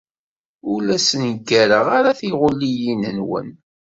Ur 0.71 0.79
la 0.87 0.97
ssengareɣ 1.01 1.85
ara 1.97 2.17
tiɣuliyin-nwen. 2.19 3.49